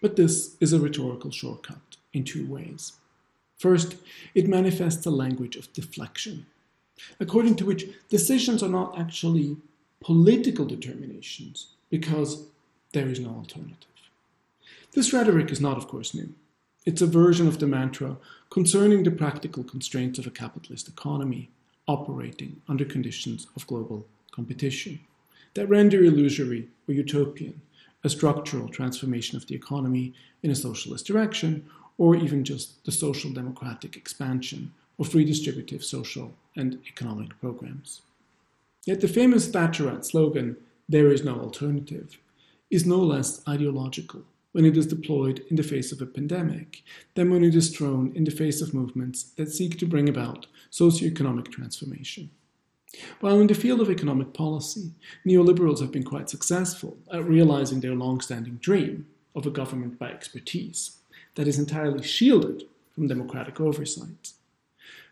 But 0.00 0.14
this 0.14 0.56
is 0.60 0.72
a 0.72 0.78
rhetorical 0.78 1.32
shortcut 1.32 1.96
in 2.12 2.22
two 2.22 2.46
ways. 2.46 2.92
First, 3.58 3.96
it 4.34 4.46
manifests 4.46 5.06
a 5.06 5.10
language 5.10 5.56
of 5.56 5.72
deflection, 5.72 6.46
according 7.18 7.56
to 7.56 7.66
which 7.66 7.88
decisions 8.08 8.62
are 8.62 8.68
not 8.68 8.98
actually 8.98 9.56
political 10.00 10.64
determinations 10.64 11.74
because 11.90 12.46
there 12.92 13.08
is 13.08 13.20
no 13.20 13.30
alternative. 13.30 13.76
This 14.92 15.12
rhetoric 15.12 15.50
is 15.50 15.60
not, 15.60 15.76
of 15.76 15.86
course, 15.86 16.14
new. 16.14 16.34
It's 16.84 17.02
a 17.02 17.06
version 17.06 17.46
of 17.46 17.58
the 17.58 17.66
mantra 17.66 18.16
concerning 18.50 19.02
the 19.02 19.10
practical 19.10 19.62
constraints 19.62 20.18
of 20.18 20.26
a 20.26 20.30
capitalist 20.30 20.88
economy 20.88 21.50
operating 21.86 22.62
under 22.68 22.84
conditions 22.84 23.46
of 23.56 23.66
global 23.66 24.06
competition 24.32 25.00
that 25.54 25.68
render 25.68 26.02
illusory 26.02 26.68
or 26.88 26.94
utopian 26.94 27.60
a 28.02 28.08
structural 28.08 28.68
transformation 28.68 29.36
of 29.36 29.46
the 29.46 29.54
economy 29.54 30.14
in 30.42 30.50
a 30.50 30.54
socialist 30.54 31.06
direction, 31.06 31.68
or 31.98 32.16
even 32.16 32.44
just 32.44 32.82
the 32.84 32.92
social 32.92 33.30
democratic 33.30 33.96
expansion 33.96 34.72
of 34.98 35.10
redistributive 35.10 35.84
social 35.84 36.32
and 36.56 36.78
economic 36.86 37.38
programs. 37.40 38.00
Yet 38.86 39.00
the 39.00 39.08
famous 39.08 39.48
Thatcherite 39.48 40.04
slogan, 40.04 40.56
there 40.88 41.12
is 41.12 41.22
no 41.22 41.38
alternative, 41.38 42.18
is 42.70 42.86
no 42.86 42.98
less 42.98 43.46
ideological 43.48 44.22
when 44.52 44.64
it 44.64 44.76
is 44.76 44.86
deployed 44.86 45.44
in 45.48 45.56
the 45.56 45.62
face 45.62 45.92
of 45.92 46.00
a 46.00 46.06
pandemic 46.06 46.82
than 47.14 47.30
when 47.30 47.44
it 47.44 47.54
is 47.54 47.74
thrown 47.74 48.12
in 48.14 48.24
the 48.24 48.30
face 48.30 48.60
of 48.60 48.74
movements 48.74 49.24
that 49.36 49.52
seek 49.52 49.78
to 49.78 49.86
bring 49.86 50.08
about 50.08 50.46
socioeconomic 50.70 51.50
transformation. 51.50 52.30
While 53.20 53.38
in 53.40 53.46
the 53.46 53.54
field 53.54 53.80
of 53.80 53.90
economic 53.90 54.32
policy, 54.32 54.90
neoliberals 55.24 55.80
have 55.80 55.92
been 55.92 56.02
quite 56.02 56.28
successful 56.28 56.98
at 57.12 57.24
realizing 57.24 57.80
their 57.80 57.94
long 57.94 58.20
standing 58.20 58.56
dream 58.56 59.06
of 59.36 59.46
a 59.46 59.50
government 59.50 59.98
by 59.98 60.10
expertise 60.10 60.98
that 61.36 61.46
is 61.46 61.58
entirely 61.58 62.02
shielded 62.02 62.64
from 62.92 63.06
democratic 63.06 63.60
oversight. 63.60 64.32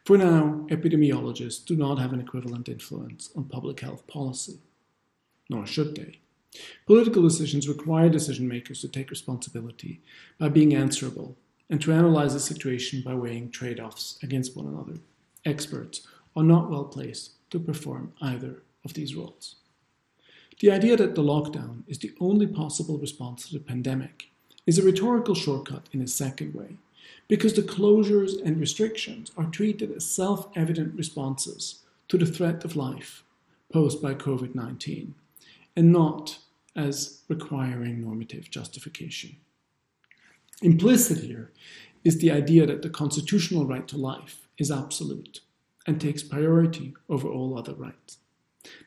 For 0.05 0.19
now, 0.19 0.67
epidemiologists 0.71 1.65
do 1.65 1.77
not 1.77 1.99
have 1.99 2.13
an 2.13 2.21
equivalent 2.21 2.69
influence 2.69 3.31
on 3.37 3.45
public 3.45 3.81
health 3.81 4.07
policy, 4.09 4.59
nor 5.49 5.67
should 5.67 5.95
they. 5.95 6.19
Political 6.87 7.23
decisions 7.23 7.69
require 7.69 8.09
decision 8.09 8.49
makers 8.49 8.81
to 8.81 8.89
take 8.89 9.11
responsibility 9.11 10.01
by 10.39 10.49
being 10.49 10.75
answerable 10.75 11.37
and 11.71 11.81
to 11.83 11.93
analyze 11.93 12.33
the 12.33 12.41
situation 12.41 13.03
by 13.05 13.15
weighing 13.15 13.51
trade 13.51 13.79
offs 13.79 14.19
against 14.23 14.57
one 14.57 14.67
another. 14.67 14.99
Experts 15.45 16.07
are 16.35 16.43
not 16.43 16.71
well 16.71 16.85
placed 16.85 17.33
to 17.51 17.59
perform 17.59 18.13
either 18.21 18.63
of 18.85 18.95
these 18.95 19.15
roles. 19.15 19.57
The 20.61 20.71
idea 20.71 20.97
that 20.97 21.15
the 21.15 21.23
lockdown 21.23 21.83
is 21.87 21.99
the 21.99 22.15
only 22.21 22.47
possible 22.47 22.99
response 22.99 23.47
to 23.47 23.55
the 23.55 23.65
pandemic 23.65 24.31
is 24.67 24.79
a 24.79 24.83
rhetorical 24.83 25.35
shortcut 25.35 25.89
in 25.93 26.03
a 26.03 26.09
second 26.09 26.55
way, 26.55 26.77
because 27.29 27.55
the 27.55 27.63
closures 27.63 28.43
and 28.45 28.59
restrictions 28.59 29.31
are 29.37 29.47
treated 29.47 29.93
as 29.93 30.05
self 30.05 30.49
evident 30.57 30.95
responses 30.95 31.85
to 32.09 32.19
the 32.19 32.27
threat 32.27 32.65
of 32.65 32.77
life 32.77 33.23
posed 33.73 34.03
by 34.03 34.15
COVID 34.15 34.55
19 34.55 35.15
and 35.79 35.93
not 35.93 36.39
as 36.75 37.23
requiring 37.29 38.01
normative 38.01 38.51
justification. 38.51 39.37
Implicit 40.61 41.19
here 41.19 41.53
is 42.03 42.19
the 42.19 42.33
idea 42.33 42.67
that 42.67 42.83
the 42.83 42.91
constitutional 42.91 43.65
right 43.65 43.87
to 43.87 43.97
life 43.97 44.49
is 44.59 44.73
absolute 44.73 45.39
and 45.87 46.01
takes 46.01 46.25
priority 46.25 46.95
over 47.09 47.29
all 47.29 47.57
other 47.57 47.75
rights. 47.75 48.19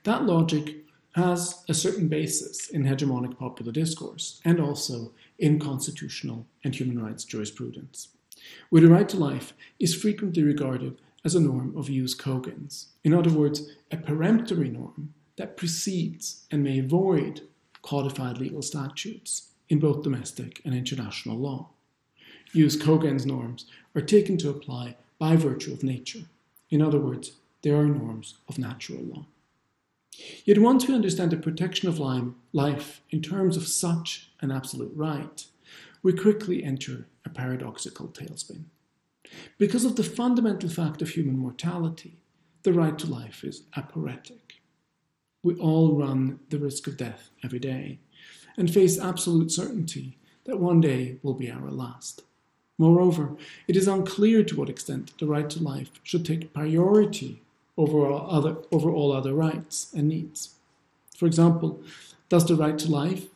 That 0.04 0.26
logic 0.26 0.84
has 1.16 1.64
a 1.70 1.74
certain 1.74 2.10
basis 2.10 2.70
in 2.70 2.84
hegemonic 2.84 3.38
popular 3.40 3.72
discourse 3.72 4.42
and 4.44 4.60
also 4.60 5.14
in 5.40 5.60
constitutional 5.60 6.46
and 6.66 6.76
human 6.76 7.02
rights 7.02 7.24
jurisprudence, 7.24 8.10
where 8.70 8.82
the 8.82 8.90
right 8.90 9.08
to 9.08 9.18
life 9.18 9.54
is 9.80 9.96
frequently 9.96 10.44
regarded 10.44 10.98
as 11.24 11.36
a 11.36 11.40
norm 11.40 11.74
of 11.78 11.88
jus 11.88 12.14
cogens, 12.14 12.88
in 13.06 13.14
other 13.14 13.30
words, 13.30 13.70
a 13.92 13.96
peremptory 13.96 14.68
norm 14.68 15.14
that 15.38 15.58
precedes 15.58 16.46
and 16.52 16.64
may 16.64 16.82
void 16.82 17.42
codified 17.82 18.38
legal 18.38 18.62
statutes 18.62 19.50
in 19.70 19.80
both 19.80 20.04
domestic 20.04 20.62
and 20.66 20.74
international 20.74 21.38
law. 21.38 21.70
Jus 22.54 22.76
cogens 22.76 23.26
norms 23.26 23.66
are 23.96 24.02
taken 24.02 24.38
to 24.38 24.50
apply 24.50 24.96
by 25.18 25.36
virtue 25.36 25.72
of 25.72 25.84
nature. 25.84 26.26
In 26.70 26.82
other 26.82 27.00
words, 27.00 27.34
they 27.62 27.70
are 27.70 27.86
norms 27.86 28.36
of 28.50 28.60
natural 28.60 29.02
law. 29.04 29.26
Yet 30.44 30.60
once 30.60 30.88
we 30.88 30.94
understand 30.94 31.32
the 31.32 31.38
protection 31.38 31.88
of 31.88 32.00
life 32.54 33.02
in 33.10 33.22
terms 33.22 33.56
of 33.56 33.68
such 33.68 34.32
an 34.42 34.52
absolute 34.52 34.92
right, 34.96 35.46
we 36.04 36.14
quickly 36.14 36.64
enter 36.64 37.08
a 37.24 37.30
paradoxical 37.30 38.08
tailspin. 38.08 38.66
Because 39.58 39.86
of 39.86 39.96
the 39.96 40.04
fundamental 40.04 40.70
fact 40.70 41.02
of 41.02 41.10
human 41.10 41.38
mortality, 41.38 42.18
the 42.64 42.74
right 42.74 42.98
to 43.00 43.08
life 43.08 43.44
is 43.44 43.64
aporetic. 43.78 44.51
We 45.44 45.56
all 45.56 45.96
run 45.96 46.40
the 46.50 46.60
risk 46.60 46.88
of 46.88 46.98
death 46.98 47.30
every 47.44 47.60
day 47.60 48.00
and 48.58 48.72
face 48.72 49.00
absolute 49.00 49.52
certainty 49.52 50.18
that 50.46 50.60
one 50.60 50.82
day 50.82 51.18
will 51.24 51.34
be 51.34 51.52
our 51.52 51.72
last. 51.72 52.24
Moreover, 52.78 53.36
it 53.68 53.76
is 53.76 53.88
unclear 53.88 54.44
to 54.44 54.56
what 54.56 54.70
extent 54.70 55.18
the 55.20 55.28
right 55.28 55.50
to 55.52 55.62
life 55.62 55.92
should 56.04 56.26
take 56.26 56.54
priority 56.54 57.42
over 57.78 58.08
all 58.08 58.30
other, 58.30 58.58
over 58.72 58.90
all 58.90 59.12
other 59.12 59.34
rights 59.34 59.92
and 59.96 60.08
needs. 60.08 60.56
For 61.16 61.26
example, 61.26 61.82
does 62.30 62.48
the 62.48 62.56
right 62.56 62.78
to 62.80 62.90
life, 62.90 63.28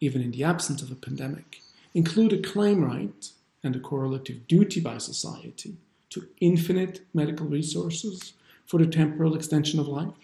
even 0.00 0.22
in 0.22 0.30
the 0.30 0.44
absence 0.44 0.82
of 0.82 0.90
a 0.90 0.96
pandemic, 0.96 1.60
include 1.92 2.32
a 2.32 2.42
claim 2.42 2.84
right 2.84 3.30
and 3.62 3.74
a 3.74 3.80
correlative 3.80 4.46
duty 4.46 4.80
by 4.80 4.98
society 4.98 5.76
to 6.10 6.28
infinite 6.40 7.00
medical 7.12 7.46
resources 7.46 8.34
for 8.66 8.78
the 8.78 8.86
temporal 8.86 9.34
extension 9.34 9.80
of 9.80 9.88
life? 9.88 10.23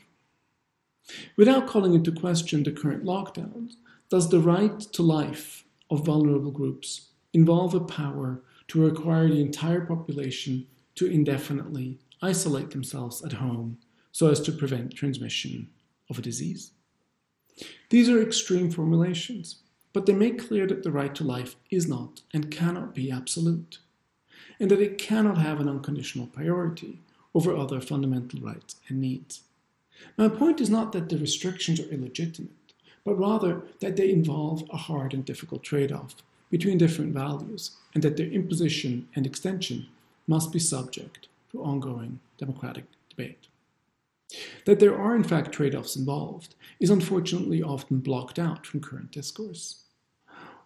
Without 1.37 1.67
calling 1.67 1.95
into 1.95 2.13
question 2.13 2.63
the 2.63 2.73
current 2.73 3.05
lockdowns, 3.05 3.75
does 4.09 4.29
the 4.29 4.41
right 4.41 4.81
to 4.81 5.03
life 5.03 5.65
of 5.91 6.05
vulnerable 6.05 6.51
groups 6.51 7.11
involve 7.33 7.75
a 7.75 7.81
power 7.81 8.43
to 8.69 8.85
require 8.85 9.29
the 9.29 9.41
entire 9.41 9.85
population 9.85 10.67
to 10.95 11.07
indefinitely 11.07 11.99
isolate 12.23 12.71
themselves 12.71 13.25
at 13.25 13.35
home 13.35 13.79
so 14.13 14.29
as 14.29 14.41
to 14.41 14.53
prevent 14.53 14.95
transmission 14.95 15.69
of 16.09 16.19
a 16.19 16.23
disease? 16.23 16.73
These 17.91 18.09
are 18.09 18.23
extreme 18.23 18.71
formulations, 18.71 19.63
but 19.93 20.07
they 20.07 20.13
make 20.13 20.49
clear 20.49 20.67
that 20.67 20.83
the 20.83 20.93
right 20.93 21.15
to 21.17 21.25
life 21.25 21.57
is 21.71 21.89
not 21.89 22.23
and 22.33 22.51
cannot 22.51 22.95
be 22.95 23.11
absolute, 23.11 23.79
and 24.59 24.71
that 24.71 24.81
it 24.81 24.99
cannot 24.99 25.39
have 25.39 25.61
an 25.61 25.69
unconditional 25.69 26.27
priority 26.27 27.01
over 27.35 27.57
other 27.57 27.81
fundamental 27.81 28.41
rights 28.41 28.77
and 28.89 29.01
needs. 29.01 29.43
My 30.17 30.29
point 30.29 30.61
is 30.61 30.71
not 30.71 30.93
that 30.93 31.09
the 31.09 31.19
restrictions 31.19 31.81
are 31.81 31.89
illegitimate, 31.89 32.51
but 33.05 33.19
rather 33.19 33.63
that 33.81 33.97
they 33.97 34.11
involve 34.11 34.65
a 34.71 34.77
hard 34.77 35.15
and 35.15 35.25
difficult 35.25 35.63
trade 35.63 35.93
off 35.93 36.17
between 36.51 36.79
different 36.79 37.15
values, 37.15 37.73
and 37.95 38.03
that 38.03 38.17
their 38.17 38.27
imposition 38.27 39.09
and 39.15 39.25
extension 39.25 39.87
must 40.27 40.53
be 40.53 40.59
subject 40.59 41.29
to 41.53 41.63
ongoing 41.63 42.19
democratic 42.39 42.85
debate. 43.09 43.47
That 44.65 44.81
there 44.81 44.97
are, 44.97 45.17
in 45.17 45.25
fact, 45.25 45.53
trade 45.53 45.75
offs 45.75 45.97
involved 45.97 46.55
is 46.79 46.91
unfortunately 46.91 47.63
often 47.63 47.99
blocked 47.99 48.39
out 48.39 48.67
from 48.67 48.81
current 48.81 49.11
discourse. 49.11 49.83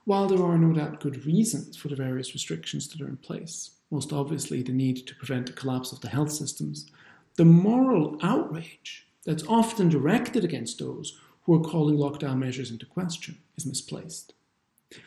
While 0.05 0.27
there 0.27 0.45
are 0.45 0.59
no 0.59 0.75
doubt 0.75 1.01
good 1.01 1.25
reasons 1.25 1.77
for 1.77 1.89
the 1.89 1.97
various 1.97 2.35
restrictions 2.35 2.89
that 2.89 3.01
are 3.01 3.09
in 3.09 3.17
place, 3.17 3.71
most 3.91 4.13
obviously 4.13 4.63
the 4.63 4.73
need 4.73 5.07
to 5.07 5.15
prevent 5.15 5.47
the 5.47 5.53
collapse 5.53 5.93
of 5.93 6.01
the 6.01 6.09
health 6.09 6.33
systems, 6.33 6.91
the 7.37 7.45
moral 7.45 8.19
outrage 8.23 9.07
that's 9.25 9.47
often 9.47 9.89
directed 9.89 10.45
against 10.45 10.79
those 10.79 11.19
who 11.43 11.55
are 11.55 11.69
calling 11.69 11.97
lockdown 11.97 12.39
measures 12.39 12.71
into 12.71 12.87
question 12.87 13.39
is 13.57 13.67
misplaced. 13.67 14.35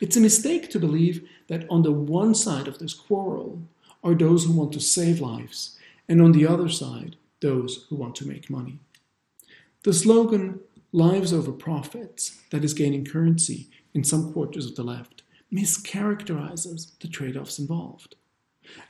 It's 0.00 0.16
a 0.16 0.20
mistake 0.20 0.70
to 0.70 0.78
believe 0.78 1.28
that 1.48 1.66
on 1.70 1.82
the 1.82 1.92
one 1.92 2.34
side 2.34 2.68
of 2.68 2.78
this 2.78 2.94
quarrel 2.94 3.62
are 4.04 4.14
those 4.14 4.44
who 4.44 4.52
want 4.52 4.72
to 4.72 4.80
save 4.80 5.20
lives, 5.20 5.76
and 6.08 6.20
on 6.20 6.32
the 6.32 6.46
other 6.46 6.68
side, 6.68 7.16
those 7.40 7.86
who 7.88 7.96
want 7.96 8.14
to 8.16 8.28
make 8.28 8.50
money. 8.50 8.78
The 9.82 9.92
slogan, 9.92 10.60
Lives 10.92 11.32
over 11.32 11.52
Profits, 11.52 12.40
that 12.50 12.64
is 12.64 12.74
gaining 12.74 13.04
currency 13.04 13.68
in 13.94 14.04
some 14.04 14.32
quarters 14.32 14.66
of 14.66 14.74
the 14.74 14.82
left, 14.82 15.22
mischaracterizes 15.52 16.98
the 17.00 17.08
trade 17.08 17.36
offs 17.36 17.58
involved. 17.58 18.14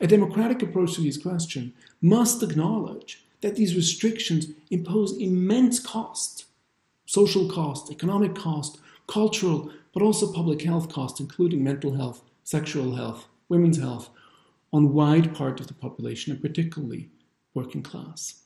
A 0.00 0.06
democratic 0.06 0.62
approach 0.62 0.94
to 0.94 1.00
these 1.00 1.18
questions 1.18 1.72
must 2.00 2.42
acknowledge 2.42 3.24
that 3.40 3.56
these 3.56 3.76
restrictions 3.76 4.46
impose 4.70 5.16
immense 5.16 5.78
costs 5.78 6.46
social 7.08 7.48
cost, 7.48 7.90
economic 7.90 8.34
cost, 8.34 8.78
cultural, 9.06 9.72
but 9.94 10.02
also 10.02 10.30
public 10.30 10.60
health 10.60 10.92
cost, 10.92 11.20
including 11.20 11.64
mental 11.64 11.94
health, 11.94 12.22
sexual 12.44 12.96
health, 12.96 13.26
women's 13.48 13.78
health, 13.78 14.10
on 14.74 14.92
wide 14.92 15.34
part 15.34 15.58
of 15.58 15.68
the 15.68 15.74
population, 15.74 16.30
and 16.32 16.42
particularly 16.42 17.08
working 17.54 17.82
class. 17.82 18.42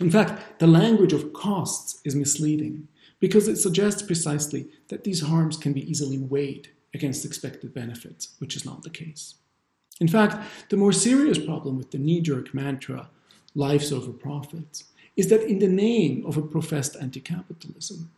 In 0.00 0.10
fact, 0.10 0.58
the 0.58 0.66
language 0.66 1.12
of 1.12 1.32
costs 1.32 2.00
is 2.04 2.16
misleading 2.16 2.88
because 3.20 3.46
it 3.46 3.56
suggests 3.56 4.02
precisely 4.02 4.66
that 4.88 5.04
these 5.04 5.20
harms 5.20 5.56
can 5.56 5.72
be 5.72 5.88
easily 5.88 6.18
weighed 6.18 6.68
against 6.94 7.24
expected 7.24 7.72
benefits, 7.72 8.34
which 8.38 8.56
is 8.56 8.64
not 8.64 8.82
the 8.82 8.90
case. 8.90 9.36
In 10.00 10.08
fact, 10.08 10.44
the 10.68 10.76
more 10.76 10.92
serious 10.92 11.38
problem 11.38 11.76
with 11.76 11.92
the 11.92 11.98
knee 11.98 12.20
jerk 12.20 12.52
mantra, 12.52 13.08
lives 13.58 13.92
over 13.92 14.12
profits, 14.12 14.84
is 15.16 15.28
that 15.28 15.42
in 15.42 15.58
the 15.58 15.68
name 15.68 16.24
of 16.24 16.36
a 16.36 16.42
professed 16.42 16.96
anti 17.00 17.20
capitalism, 17.20 18.10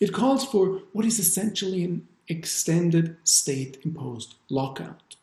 it 0.00 0.12
calls 0.12 0.44
for 0.44 0.82
what 0.92 1.06
is 1.06 1.18
essentially 1.18 1.84
an 1.84 2.06
extended 2.28 3.16
state 3.24 3.78
imposed 3.84 4.34
lockout. 4.50 5.16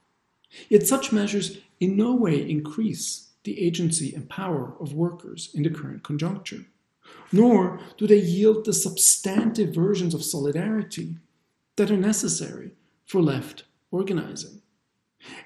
Yet 0.70 0.88
such 0.88 1.12
measures 1.12 1.58
in 1.80 1.98
no 1.98 2.16
way 2.16 2.50
increase 2.50 3.30
the 3.44 3.60
agency 3.66 4.14
and 4.16 4.30
power 4.30 4.74
of 4.80 4.94
workers 4.94 5.50
in 5.54 5.64
the 5.64 5.70
current 5.70 6.04
conjuncture, 6.04 6.66
nor 7.32 7.80
do 7.98 8.08
they 8.08 8.20
yield 8.20 8.66
the 8.66 8.74
substantive 8.74 9.74
versions 9.74 10.14
of 10.14 10.24
solidarity 10.24 11.18
that 11.76 11.92
are 11.92 11.98
necessary 11.98 12.72
for 13.06 13.22
left 13.22 13.64
organizing. 13.92 14.62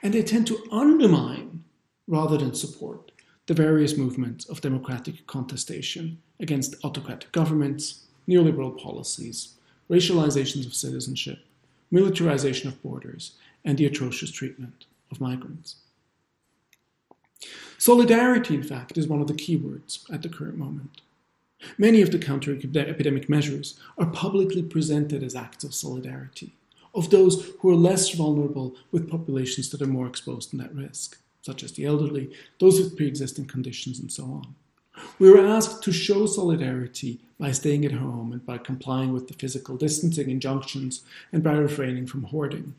And 0.02 0.14
they 0.14 0.24
tend 0.24 0.48
to 0.48 0.68
undermine, 0.72 1.64
rather 2.08 2.38
than 2.38 2.54
support, 2.54 3.12
the 3.46 3.54
various 3.54 3.98
movements 3.98 4.46
of 4.46 4.62
democratic 4.62 5.28
contestation 5.28 6.18
against 6.40 6.76
autocratic 6.84 7.32
governments, 7.32 8.06
neoliberal 8.28 8.80
policies, 8.82 9.56
racializations 9.90 10.66
of 10.66 10.74
citizenship, 10.74 11.40
militarization 11.92 12.70
of 12.70 12.82
borders, 12.82 13.34
and 13.66 13.78
the 13.78 13.86
atrocious 13.86 14.32
treatment 14.32 14.86
of 15.12 15.22
migrants. 15.22 15.76
Solidarity, 17.78 18.56
in 18.56 18.64
fact, 18.64 18.98
is 18.98 19.08
one 19.08 19.20
of 19.20 19.28
the 19.28 19.34
key 19.34 19.58
words 19.58 20.06
at 20.12 20.22
the 20.22 20.30
current 20.30 20.58
moment. 20.58 21.02
Many 21.78 22.02
of 22.02 22.12
the 22.12 22.20
counter 22.20 22.54
epidemic 22.54 23.30
measures 23.30 23.80
are 23.98 24.06
publicly 24.06 24.64
presented 24.64 25.24
as 25.24 25.36
acts 25.36 25.64
of 25.64 25.74
solidarity, 25.74 26.56
of 26.96 27.10
those 27.10 27.52
who 27.60 27.70
are 27.70 27.76
less 27.76 28.10
vulnerable 28.12 28.76
with 28.92 29.10
populations 29.10 29.70
that 29.70 29.82
are 29.82 29.88
more 29.88 30.08
exposed 30.08 30.54
and 30.54 30.62
at 30.62 30.74
risk, 30.74 31.18
such 31.44 31.62
as 31.62 31.74
the 31.74 31.86
elderly, 31.86 32.32
those 32.60 32.80
with 32.80 32.98
pre 32.98 33.06
existing 33.06 33.46
conditions, 33.46 34.00
and 34.00 34.12
so 34.12 34.24
on. 34.24 34.56
We 35.20 35.30
were 35.30 35.46
asked 35.46 35.84
to 35.84 35.92
show 35.92 36.26
solidarity 36.26 37.20
by 37.40 37.52
staying 37.52 37.86
at 37.86 37.92
home 37.92 38.32
and 38.32 38.46
by 38.46 38.58
complying 38.58 39.12
with 39.12 39.28
the 39.28 39.34
physical 39.34 39.76
distancing 39.76 40.30
injunctions 40.30 41.04
and 41.32 41.44
by 41.44 41.54
refraining 41.54 42.08
from 42.08 42.24
hoarding. 42.24 42.76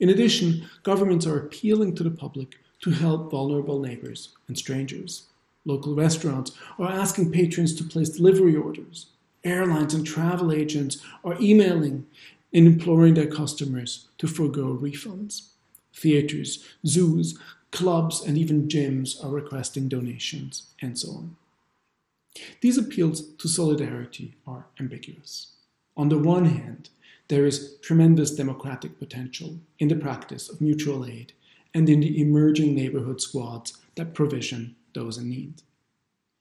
In 0.00 0.08
addition, 0.08 0.68
governments 0.82 1.26
are 1.26 1.38
appealing 1.38 1.94
to 1.94 2.02
the 2.02 2.10
public 2.10 2.56
to 2.82 2.90
help 2.90 3.30
vulnerable 3.30 3.80
neighbors 3.80 4.30
and 4.48 4.58
strangers. 4.58 5.28
Local 5.64 5.94
restaurants 5.94 6.52
are 6.78 6.90
asking 6.90 7.30
patrons 7.30 7.74
to 7.76 7.84
place 7.84 8.08
delivery 8.10 8.56
orders. 8.56 9.06
Airlines 9.44 9.94
and 9.94 10.06
travel 10.06 10.50
agents 10.50 10.98
are 11.24 11.40
emailing 11.40 12.06
and 12.52 12.66
imploring 12.66 13.14
their 13.14 13.26
customers 13.26 14.08
to 14.18 14.26
forego 14.26 14.76
refunds. 14.80 15.50
Theaters, 15.94 16.64
zoos, 16.86 17.38
clubs, 17.74 18.24
and 18.24 18.38
even 18.38 18.68
gyms 18.68 19.22
are 19.22 19.28
requesting 19.28 19.88
donations, 19.88 20.68
and 20.80 20.98
so 20.98 21.10
on. 21.10 21.36
These 22.62 22.78
appeals 22.78 23.34
to 23.34 23.48
solidarity 23.48 24.36
are 24.46 24.66
ambiguous. 24.80 25.52
On 25.96 26.08
the 26.08 26.18
one 26.18 26.46
hand, 26.46 26.90
there 27.28 27.46
is 27.46 27.76
tremendous 27.82 28.30
democratic 28.30 28.98
potential 28.98 29.58
in 29.78 29.88
the 29.88 29.96
practice 29.96 30.48
of 30.48 30.60
mutual 30.60 31.04
aid 31.04 31.32
and 31.74 31.88
in 31.88 32.00
the 32.00 32.20
emerging 32.20 32.74
neighborhood 32.74 33.20
squads 33.20 33.78
that 33.96 34.14
provision 34.14 34.76
those 34.94 35.18
in 35.18 35.28
need. 35.28 35.62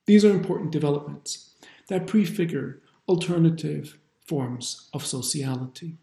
These 0.06 0.24
are 0.24 0.32
important 0.32 0.72
developments 0.72 1.56
that 1.88 2.08
prefigure 2.08 2.80
alternative 3.08 3.98
forms 4.26 4.90
of 4.94 5.06
sociality 5.06 5.98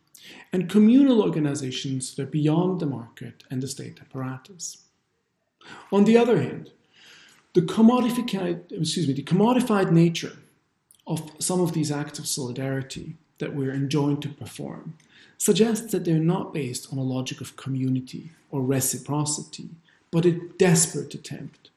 and 0.52 0.68
communal 0.68 1.22
organizations 1.22 2.14
that 2.14 2.22
are 2.22 2.26
beyond 2.26 2.80
the 2.80 2.86
market 2.86 3.44
and 3.50 3.62
the 3.62 3.68
state 3.68 4.00
apparatus. 4.00 4.89
On 5.92 6.04
the 6.04 6.16
other 6.16 6.40
hand, 6.40 6.70
the 7.54 7.62
commodified, 7.62 8.70
excuse 8.70 9.08
me, 9.08 9.14
the 9.14 9.22
commodified 9.22 9.90
nature 9.90 10.36
of 11.06 11.32
some 11.38 11.60
of 11.60 11.72
these 11.72 11.90
acts 11.90 12.18
of 12.18 12.26
solidarity 12.26 13.16
that 13.38 13.54
we're 13.54 13.72
enjoined 13.72 14.22
to 14.22 14.28
perform 14.28 14.94
suggests 15.38 15.90
that 15.90 16.04
they're 16.04 16.18
not 16.18 16.54
based 16.54 16.92
on 16.92 16.98
a 16.98 17.02
logic 17.02 17.40
of 17.40 17.56
community 17.56 18.30
or 18.50 18.62
reciprocity, 18.62 19.70
but 20.10 20.26
a 20.26 20.32
desperate 20.58 21.14
attempt 21.14 21.70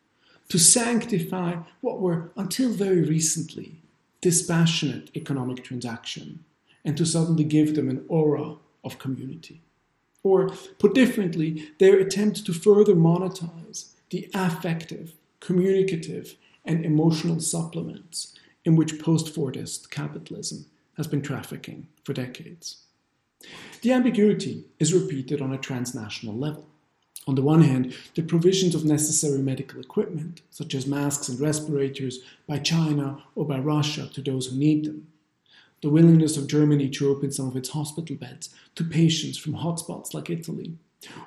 to 0.50 0.60
sanctify 0.60 1.56
what 1.82 2.00
were, 2.00 2.30
until 2.36 2.70
very 2.70 3.02
recently, 3.02 3.78
dispassionate 4.22 5.10
economic 5.16 5.64
transaction 5.64 6.44
and 6.86 6.98
to 6.98 7.06
suddenly 7.06 7.44
give 7.44 7.76
them 7.76 7.90
an 7.90 8.04
aura 8.08 8.56
of 8.84 9.00
community. 9.00 9.62
Or, 10.24 10.50
put 10.80 10.94
differently, 10.94 11.72
their 11.80 12.00
attempt 12.00 12.46
to 12.46 12.54
further 12.54 12.96
monetize 12.96 13.92
the 14.10 14.30
affective, 14.34 15.14
communicative, 15.42 16.36
and 16.66 16.86
emotional 16.86 17.42
supplements 17.42 18.34
in 18.64 18.76
which 18.76 19.00
post 19.00 19.36
Fordist 19.36 19.90
capitalism 19.90 20.66
has 20.96 21.08
been 21.08 21.22
trafficking 21.22 21.88
for 22.04 22.14
decades. 22.14 22.84
The 23.82 23.92
ambiguity 23.92 24.64
is 24.80 24.94
repeated 24.94 25.42
on 25.42 25.54
a 25.54 25.58
transnational 25.58 26.38
level. 26.38 26.68
On 27.28 27.36
the 27.36 27.42
one 27.42 27.62
hand, 27.62 27.96
the 28.16 28.22
provisions 28.22 28.76
of 28.76 28.86
necessary 28.86 29.40
medical 29.40 29.80
equipment, 29.80 30.42
such 30.50 30.74
as 30.76 30.88
masks 30.88 31.30
and 31.30 31.40
respirators, 31.40 32.20
by 32.48 32.60
China 32.60 33.24
or 33.36 33.46
by 33.46 33.60
Russia 33.60 34.10
to 34.14 34.22
those 34.22 34.48
who 34.48 34.58
need 34.58 34.86
them. 34.86 35.08
The 35.84 35.90
willingness 35.90 36.38
of 36.38 36.48
Germany 36.48 36.88
to 36.92 37.10
open 37.10 37.34
some 37.34 37.50
of 37.50 37.58
its 37.58 37.68
hospital 37.68 38.16
beds 38.16 38.50
to 38.76 38.86
patients 38.86 39.38
from 39.38 39.56
hotspots 39.56 40.14
like 40.14 40.30
Italy. 40.30 40.78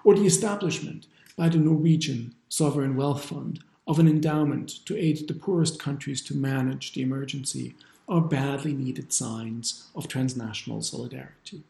Or 0.03 0.15
the 0.15 0.25
establishment 0.25 1.07
by 1.37 1.51
the 1.51 1.59
Norwegian 1.59 2.35
Sovereign 2.49 2.97
Wealth 2.97 3.27
Fund 3.27 3.63
of 3.87 3.99
an 3.99 4.09
endowment 4.09 4.87
to 4.87 4.97
aid 4.97 5.29
the 5.29 5.35
poorest 5.35 5.79
countries 5.79 6.23
to 6.23 6.35
manage 6.35 6.95
the 6.95 7.03
emergency 7.03 7.75
are 8.09 8.23
badly 8.23 8.73
needed 8.73 9.13
signs 9.13 9.89
of 9.95 10.09
transnational 10.09 10.81
solidarity. 10.81 11.63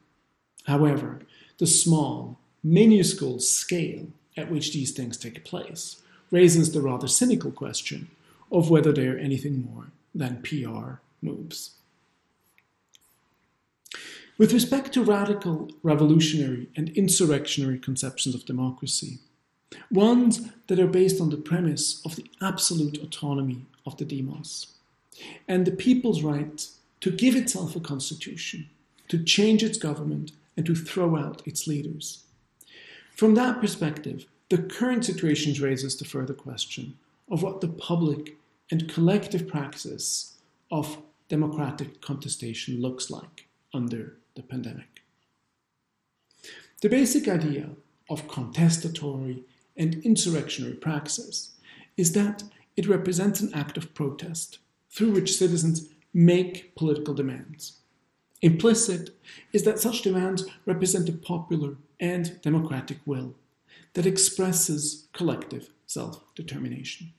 However, 0.67 1.23
the 1.59 1.67
small, 1.67 2.39
minuscule 2.63 3.41
scale 3.41 4.07
at 4.37 4.49
which 4.49 4.73
these 4.73 4.93
things 4.93 5.17
take 5.17 5.45
place 5.45 6.03
raises 6.31 6.71
the 6.71 6.83
rather 6.83 7.09
cynical 7.09 7.51
question 7.51 8.07
of 8.53 8.71
whether 8.71 8.93
they 8.93 9.09
are 9.09 9.19
anything 9.19 9.69
more 9.69 9.89
than 10.15 10.41
PR 10.43 11.01
moves. 11.21 11.76
With 14.39 14.53
respect 14.53 14.93
to 14.93 15.03
radical, 15.03 15.71
revolutionary, 15.83 16.69
and 16.77 16.91
insurrectionary 16.91 17.79
conceptions 17.79 18.35
of 18.35 18.45
democracy, 18.45 19.21
ones 19.91 20.51
that 20.67 20.79
are 20.79 20.87
based 20.87 21.23
on 21.23 21.31
the 21.31 21.39
premise 21.39 22.03
of 22.05 22.17
the 22.17 22.27
absolute 22.43 22.99
autonomy 23.03 23.65
of 23.87 23.97
the 23.97 24.05
demos 24.05 24.75
and 25.49 25.67
the 25.67 25.73
people's 25.73 26.21
right 26.23 26.69
to 27.01 27.11
give 27.11 27.35
itself 27.35 27.77
a 27.77 27.81
constitution, 27.81 28.69
to 29.09 29.25
change 29.25 29.63
its 29.63 29.79
government, 29.79 30.33
and 30.55 30.67
to 30.67 30.75
throw 30.75 31.17
out 31.17 31.41
its 31.47 31.67
leaders. 31.67 32.25
From 33.15 33.35
that 33.37 33.59
perspective, 33.59 34.27
the 34.51 34.59
current 34.59 35.07
situation 35.07 35.55
raises 35.63 35.97
the 35.97 36.05
further 36.05 36.35
question 36.35 36.99
of 37.31 37.43
what 37.43 37.63
the 37.63 37.69
public 37.69 38.37
and 38.71 38.87
collective 38.87 39.49
praxis 39.49 40.37
of 40.71 40.99
democratic 41.31 42.03
contestation 42.03 42.83
looks 42.83 43.11
like 43.11 43.47
under 43.73 44.19
the 44.37 44.43
pandemic. 44.43 45.03
The 46.83 46.89
basic 46.89 47.27
idea 47.27 47.71
of 48.09 48.29
contestatory 48.29 49.45
and 49.77 49.97
insurrectionary 50.05 50.75
praxis 50.75 51.57
is 51.97 52.13
that 52.13 52.45
it 52.77 52.87
represents 52.87 53.41
an 53.41 53.53
act 53.55 53.77
of 53.77 53.95
protest 53.95 54.59
through 54.91 55.13
which 55.13 55.37
citizens 55.37 55.89
make 56.13 56.75
political 56.77 57.15
demands. 57.15 57.81
Implicit 58.43 59.11
is 59.53 59.65
that 59.65 59.79
such 59.79 60.03
demands 60.03 60.45
represent 60.67 61.09
a 61.09 61.13
popular 61.13 61.77
and 61.99 62.41
democratic 62.43 62.99
will 63.07 63.35
that 63.95 64.07
expresses 64.07 65.09
collective 65.13 65.71
self 65.87 66.23
determination. 66.35 67.13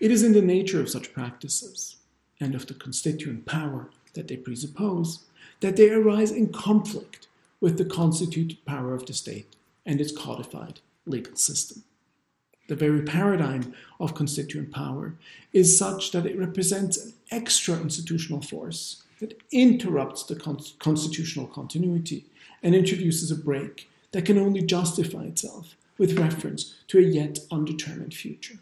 It 0.00 0.10
is 0.10 0.22
in 0.22 0.32
the 0.32 0.42
nature 0.42 0.80
of 0.80 0.90
such 0.90 1.12
practices 1.12 1.96
and 2.40 2.54
of 2.54 2.66
the 2.66 2.74
constituent 2.74 3.46
power 3.46 3.90
that 4.14 4.28
they 4.28 4.36
presuppose 4.36 5.24
that 5.60 5.76
they 5.76 5.90
arise 5.90 6.30
in 6.30 6.52
conflict 6.52 7.26
with 7.60 7.78
the 7.78 7.84
constituted 7.84 8.64
power 8.64 8.94
of 8.94 9.06
the 9.06 9.12
state 9.12 9.56
and 9.84 10.00
its 10.00 10.16
codified 10.16 10.80
legal 11.06 11.36
system. 11.36 11.82
The 12.68 12.76
very 12.76 13.02
paradigm 13.02 13.74
of 13.98 14.14
constituent 14.14 14.70
power 14.72 15.14
is 15.52 15.78
such 15.78 16.12
that 16.12 16.26
it 16.26 16.38
represents 16.38 16.98
an 16.98 17.14
extra 17.30 17.80
institutional 17.80 18.42
force 18.42 19.02
that 19.20 19.40
interrupts 19.50 20.22
the 20.24 20.36
con- 20.36 20.60
constitutional 20.78 21.46
continuity 21.46 22.26
and 22.62 22.74
introduces 22.74 23.30
a 23.30 23.36
break 23.36 23.90
that 24.12 24.26
can 24.26 24.38
only 24.38 24.62
justify 24.62 25.24
itself 25.24 25.76
with 25.96 26.18
reference 26.18 26.74
to 26.88 26.98
a 26.98 27.02
yet 27.02 27.40
undetermined 27.50 28.14
future. 28.14 28.58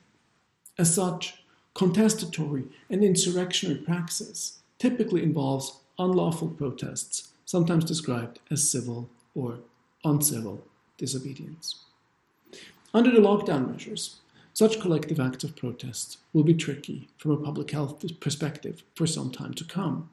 As 0.79 0.95
such, 0.95 1.43
contestatory 1.75 2.65
and 2.89 3.05
insurrectionary 3.05 3.81
praxis 3.81 4.61
typically 4.79 5.23
involves 5.23 5.81
unlawful 5.99 6.49
protests, 6.49 7.33
sometimes 7.45 7.85
described 7.85 8.41
as 8.51 8.69
civil 8.69 9.09
or 9.35 9.59
uncivil 10.05 10.65
disobedience. 10.99 11.85
Under 12.95 13.11
the 13.11 13.21
lockdown 13.21 13.71
measures, 13.71 14.17
such 14.53 14.81
collective 14.81 15.21
acts 15.21 15.45
of 15.45 15.55
protest 15.55 16.19
will 16.33 16.43
be 16.43 16.55
tricky 16.55 17.09
from 17.19 17.33
a 17.33 17.37
public 17.37 17.71
health 17.71 18.03
perspective 18.21 18.83
for 18.95 19.07
some 19.07 19.31
time 19.31 19.53
to 19.55 19.65
come. 19.65 20.09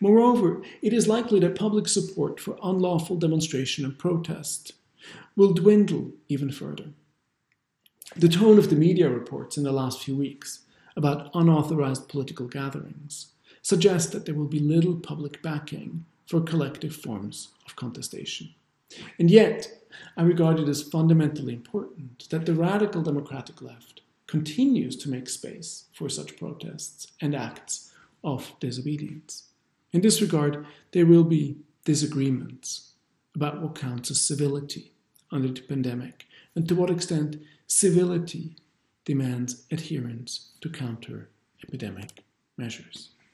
Moreover, 0.00 0.62
it 0.82 0.92
is 0.92 1.08
likely 1.08 1.40
that 1.40 1.54
public 1.54 1.88
support 1.88 2.38
for 2.40 2.58
unlawful 2.62 3.16
demonstration 3.16 3.84
and 3.84 3.98
protest 3.98 4.72
will 5.36 5.52
dwindle 5.52 6.12
even 6.28 6.50
further. 6.50 6.90
The 8.16 8.28
tone 8.28 8.58
of 8.58 8.70
the 8.70 8.76
media 8.76 9.08
reports 9.08 9.56
in 9.56 9.64
the 9.64 9.72
last 9.72 10.02
few 10.02 10.16
weeks 10.16 10.60
about 10.96 11.30
unauthorized 11.34 12.08
political 12.08 12.46
gatherings 12.46 13.28
suggests 13.68 14.10
that 14.12 14.24
there 14.24 14.34
will 14.34 14.46
be 14.46 14.58
little 14.60 14.96
public 14.96 15.42
backing 15.42 16.02
for 16.26 16.40
collective 16.40 16.96
forms 16.96 17.48
of 17.66 17.76
contestation. 17.76 18.48
And 19.18 19.30
yet, 19.30 19.68
I 20.16 20.22
regard 20.22 20.58
it 20.58 20.70
as 20.70 20.82
fundamentally 20.82 21.52
important 21.52 22.30
that 22.30 22.46
the 22.46 22.54
radical 22.54 23.02
democratic 23.02 23.60
left 23.60 24.00
continues 24.26 24.96
to 24.96 25.10
make 25.10 25.28
space 25.28 25.84
for 25.92 26.08
such 26.08 26.38
protests 26.38 27.08
and 27.20 27.34
acts 27.34 27.92
of 28.24 28.54
disobedience. 28.58 29.50
In 29.92 30.00
this 30.00 30.22
regard, 30.22 30.66
there 30.92 31.04
will 31.04 31.24
be 31.24 31.58
disagreements 31.84 32.92
about 33.34 33.60
what 33.60 33.74
counts 33.74 34.10
as 34.10 34.22
civility 34.22 34.92
under 35.30 35.48
the 35.48 35.60
pandemic 35.60 36.24
and 36.54 36.66
to 36.68 36.74
what 36.74 36.88
extent 36.88 37.36
civility 37.66 38.56
demands 39.04 39.66
adherence 39.70 40.52
to 40.62 40.70
counter 40.70 41.28
epidemic 41.62 42.24
measures. 42.56 43.10